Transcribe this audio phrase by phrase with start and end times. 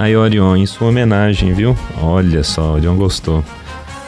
[0.00, 1.76] Aí, Orion, em sua homenagem, viu?
[2.00, 3.44] Olha só, o Orion gostou.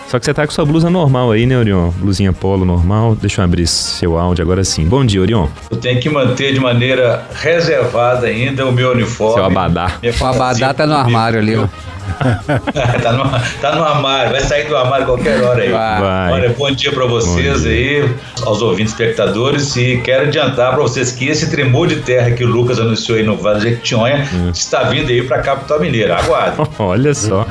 [0.08, 1.90] Só que você tá com sua blusa normal aí, né, Orion?
[1.90, 3.14] Blusinha polo normal.
[3.14, 4.86] Deixa eu abrir seu áudio agora sim.
[4.86, 5.48] Bom dia, Orion.
[5.70, 9.34] Eu tenho que manter de maneira reservada ainda o meu uniforme.
[9.34, 9.92] Seu abadá.
[10.20, 11.68] O abadá tá no armário ali, ó.
[13.02, 13.24] tá, no,
[13.60, 15.70] tá no armário, vai sair do armário qualquer hora aí.
[15.70, 16.32] Vai.
[16.32, 18.08] Olha, bom dia para vocês aí,
[18.44, 22.48] aos ouvintes espectadores, e quero adiantar para vocês que esse tremor de terra que o
[22.48, 24.50] Lucas anunciou aí no Vale de Jequitinhonha Hum.
[24.50, 26.16] está vindo aí para a capital mineira.
[26.16, 26.56] Aguarde.
[26.78, 27.46] Olha só.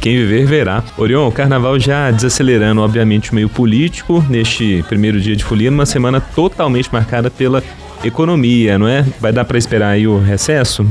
[0.00, 0.82] Quem viver verá.
[0.96, 5.86] Orion, o carnaval já desacelerando, obviamente, o meio político neste primeiro dia de folia, numa
[5.86, 7.62] semana totalmente marcada pela
[8.04, 9.04] economia, não é?
[9.20, 10.86] Vai dar para esperar aí o recesso?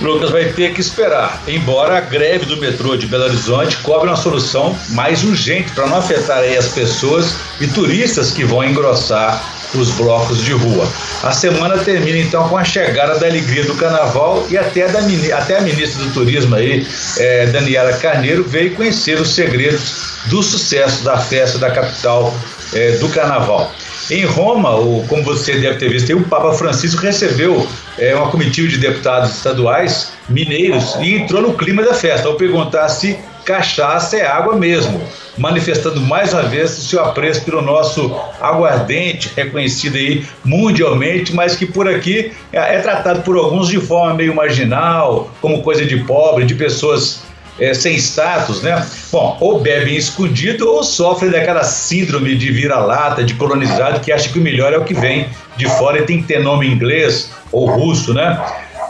[0.00, 4.16] Lucas vai ter que esperar, embora a greve do metrô de Belo Horizonte cobre uma
[4.16, 9.42] solução mais urgente para não afetar as pessoas e turistas que vão engrossar
[9.74, 10.90] os blocos de rua.
[11.22, 15.00] A semana termina então com a chegada da alegria do carnaval e até, da,
[15.36, 16.86] até a ministra do Turismo aí,
[17.18, 22.34] eh, Daniela Carneiro, veio conhecer os segredos do sucesso da festa da capital
[22.72, 23.72] eh, do carnaval.
[24.10, 27.64] Em Roma, o, como você deve ter visto, o Papa Francisco recebeu
[27.96, 32.88] é, uma comitiva de deputados estaduais mineiros e entrou no clima da festa ao perguntar
[32.88, 35.00] se cachaça é água mesmo,
[35.38, 41.66] manifestando mais uma vez o seu apreço pelo nosso aguardente, reconhecido aí mundialmente, mas que
[41.66, 46.44] por aqui é, é tratado por alguns de forma meio marginal, como coisa de pobre,
[46.44, 47.22] de pessoas
[47.58, 48.86] é, sem status, né?
[49.10, 54.38] Bom, ou bebem escondido ou sofrem daquela síndrome de vira-lata, de colonizado, que acha que
[54.38, 57.66] o melhor é o que vem de fora e tem que ter nome inglês ou
[57.66, 58.40] russo, né?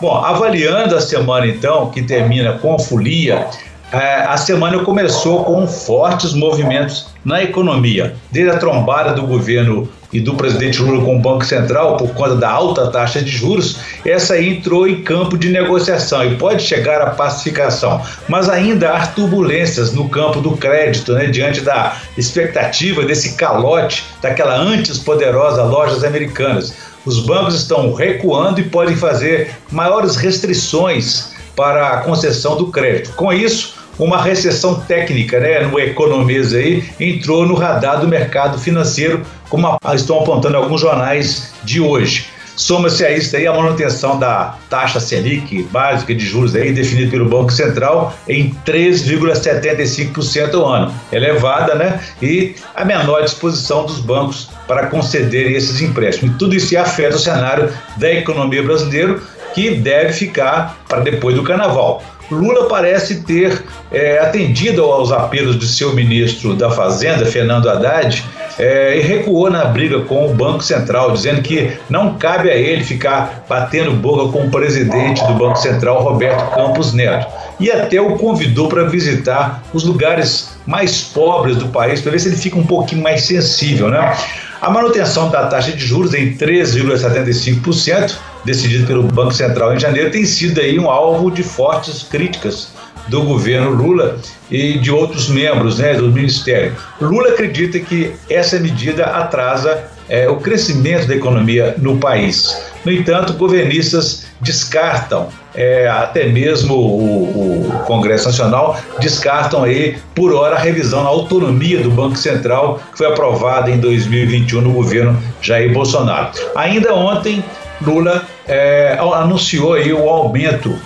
[0.01, 3.47] Bom, avaliando a semana então, que termina com a folia,
[3.93, 10.35] a semana começou com fortes movimentos na economia, desde a trombada do governo e do
[10.35, 14.89] presidente Lula com o Banco Central por conta da alta taxa de juros, essa entrou
[14.89, 20.41] em campo de negociação e pode chegar à pacificação, mas ainda há turbulências no campo
[20.41, 26.75] do crédito, né, diante da expectativa desse calote daquela antes poderosa lojas americanas.
[27.05, 33.13] Os bancos estão recuando e podem fazer maiores restrições para a concessão do crédito.
[33.15, 39.23] Com isso, uma recessão técnica, né, no economês aí, entrou no radar do mercado financeiro,
[39.49, 42.27] como estão apontando alguns jornais de hoje.
[42.57, 47.27] Soma-se a isso aí a manutenção da taxa Selic básica de juros aí definida pelo
[47.27, 52.01] Banco Central em 3,75% ao ano, elevada, né?
[52.21, 56.35] E a menor disposição dos bancos para concederem esses empréstimos.
[56.35, 59.19] E tudo isso afeta o cenário da economia brasileira,
[59.55, 62.03] que deve ficar para depois do carnaval.
[62.31, 68.25] Lula parece ter é, atendido aos apelos de seu ministro da Fazenda, Fernando Haddad,
[68.57, 72.85] é, e recuou na briga com o Banco Central, dizendo que não cabe a ele
[72.85, 77.27] ficar batendo boca com o presidente do Banco Central, Roberto Campos Neto.
[77.59, 82.29] E até o convidou para visitar os lugares mais pobres do país, para ver se
[82.29, 84.17] ele fica um pouquinho mais sensível, né?
[84.61, 90.27] A manutenção da taxa de juros em 3,75%, decidido pelo Banco Central em janeiro, tem
[90.27, 92.69] sido aí um alvo de fortes críticas
[93.09, 94.19] do governo Lula
[94.51, 96.77] e de outros membros né, do Ministério.
[97.01, 102.55] Lula acredita que essa medida atrasa é, o crescimento da economia no país.
[102.85, 110.57] No entanto, governistas descartam, é, até mesmo o, o, Congresso Nacional descartam aí, por hora,
[110.57, 115.73] a revisão na autonomia do Banco Central, que foi aprovada em 2021 no governo Jair
[115.73, 116.31] Bolsonaro.
[116.57, 117.45] Ainda ontem,
[117.81, 120.77] Lula é, anunciou aí o aumento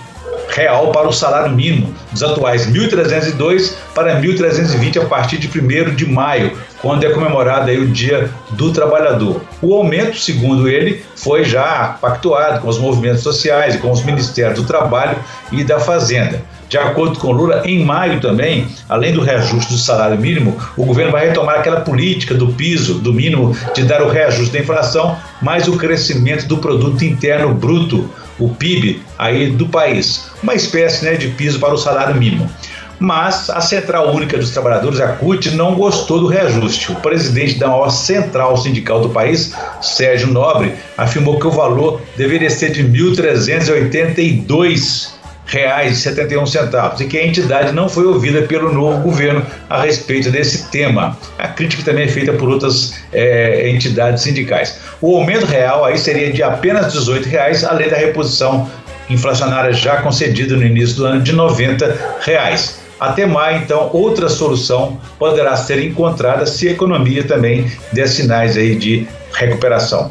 [0.54, 6.06] real para o salário mínimo, dos atuais 1.302 para 1.320 a partir de 1 de
[6.06, 9.40] maio, quando é comemorado aí o Dia do Trabalhador.
[9.60, 14.60] O aumento, segundo ele, foi já pactuado com os movimentos sociais e com os ministérios
[14.60, 15.18] do Trabalho
[15.50, 16.42] e da Fazenda.
[16.68, 21.12] De acordo com Lula, em maio também, além do reajuste do salário mínimo, o governo
[21.12, 25.68] vai retomar aquela política do piso, do mínimo, de dar o reajuste da inflação, mais
[25.68, 31.28] o crescimento do produto interno bruto, o PIB aí do país, uma espécie né, de
[31.28, 32.50] piso para o salário mínimo.
[32.98, 36.92] Mas a Central Única dos Trabalhadores, a CUT, não gostou do reajuste.
[36.92, 39.52] O presidente da maior central sindical do país,
[39.82, 45.12] Sérgio Nobre, afirmou que o valor deveria ser de R$ 1.382
[45.46, 49.82] reais e 71 centavos e que a entidade não foi ouvida pelo novo governo a
[49.82, 51.16] respeito desse tema.
[51.38, 54.80] A crítica também é feita por outras é, entidades sindicais.
[55.00, 58.70] O aumento real aí seria de apenas 18 reais, além da reposição
[59.08, 62.80] inflacionária já concedida no início do ano de 90 reais.
[62.98, 68.74] até maio, então, outra solução poderá ser encontrada se a economia também der sinais aí
[68.76, 70.10] de recuperação.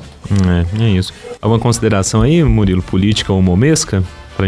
[0.80, 1.12] É, é isso.
[1.41, 4.03] Alguma consideração aí, Murilo, política ou momesca?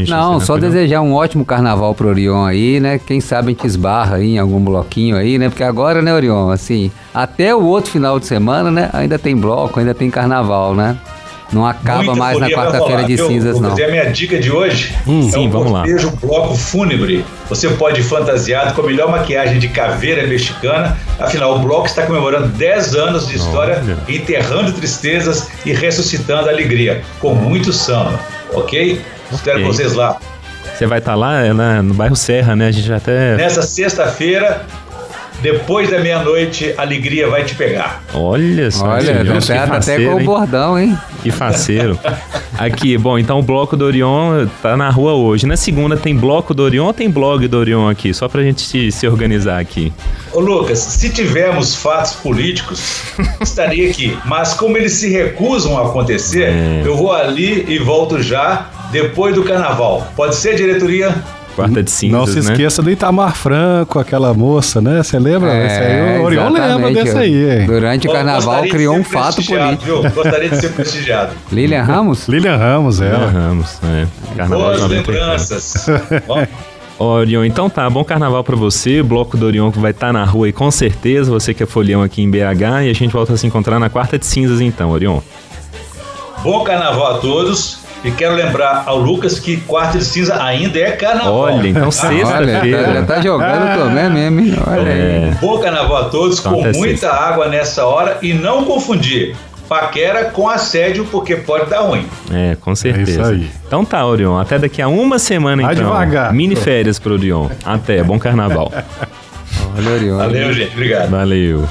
[0.08, 3.00] Não, só desejar um ótimo carnaval pro Orion aí, né?
[3.00, 5.50] Quem sabe a gente esbarra aí em algum bloquinho aí, né?
[5.50, 8.90] Porque agora, né, Orion, assim, até o outro final de semana, né?
[8.94, 10.98] Ainda tem bloco, ainda tem carnaval, né?
[11.54, 13.72] Não acaba Muita mais na quarta-feira de cinzas, não.
[13.72, 16.14] a minha dica de hoje hum, é sim, um vamos cortejo lá.
[16.22, 17.24] bloco fúnebre.
[17.48, 20.98] Você pode ir fantasiado com a melhor maquiagem de caveira mexicana.
[21.20, 23.98] Afinal, o bloco está comemorando 10 anos de história, Olha.
[24.10, 28.20] enterrando tristezas e ressuscitando alegria, com muito samba,
[28.54, 29.00] ok?
[29.32, 29.68] Espero okay.
[29.68, 30.18] vocês lá.
[30.74, 32.68] Você vai estar tá lá né, no bairro Serra, né?
[32.68, 33.36] A gente já até.
[33.36, 34.66] Nessa sexta-feira,
[35.42, 38.04] depois da meia-noite, a alegria vai te pegar.
[38.14, 38.88] Olha só.
[38.88, 40.98] Olha, tá até com o bordão, hein?
[41.22, 42.00] Que faceiro.
[42.58, 45.46] aqui, bom, então o Bloco do Orion tá na rua hoje.
[45.46, 48.14] Na segunda tem Bloco do Orion ou tem blog do Orion aqui?
[48.14, 49.94] Só pra gente se, se organizar aqui.
[50.34, 53.04] Ô Lucas, se tivermos fatos políticos,
[53.42, 54.18] estaria aqui.
[54.26, 56.82] Mas como eles se recusam a acontecer, é.
[56.84, 60.08] eu vou ali e volto já depois do carnaval.
[60.16, 61.16] Pode ser, diretoria?
[61.56, 62.52] Quarta de cinzas, Não se né?
[62.52, 65.02] esqueça do Itamar Franco, aquela moça, né?
[65.02, 65.54] Você lembra?
[65.54, 67.66] É, Esse aí, o Oriol lembra desse aí, hein?
[67.66, 69.86] Durante o carnaval criou um fato político.
[69.86, 70.12] Viu?
[70.12, 71.32] Gostaria de ser prestigiado.
[71.50, 72.28] Lilian Ramos?
[72.28, 73.06] Lilian Ramos, é.
[73.06, 74.08] Lilian Ramos, é.
[74.36, 75.86] Carnaval Boas lembranças.
[77.00, 79.00] Orion, então tá, bom carnaval para você.
[79.00, 81.32] O Bloco do Orion vai estar tá na rua aí com certeza.
[81.32, 82.84] Você que é folião aqui em BH.
[82.86, 85.20] E a gente volta a se encontrar na quarta de cinzas então, Orion.
[86.44, 87.85] Bom carnaval a todos.
[88.06, 91.34] E quero lembrar ao Lucas que quarta de cinza ainda é carnaval.
[91.34, 92.94] Olha, então sexta-feira.
[92.94, 94.64] Já tá jogando também mesmo, hein?
[94.68, 95.38] Olha é.
[95.42, 97.12] Bom carnaval a todos, então, com muita sexta.
[97.12, 99.36] água nessa hora e não confundir
[99.68, 102.06] paquera com assédio, porque pode dar ruim.
[102.32, 103.10] É, com certeza.
[103.10, 103.50] É isso aí.
[103.66, 104.38] Então tá, Orion.
[104.38, 105.86] Até daqui a uma semana, Vai então.
[105.86, 106.32] devagar.
[106.32, 107.50] Mini férias pro Orion.
[107.66, 108.04] Até.
[108.04, 108.72] Bom carnaval.
[109.76, 110.18] Olha, Orion.
[110.18, 110.74] Valeu, gente.
[110.74, 111.10] Obrigado.
[111.10, 111.68] Valeu.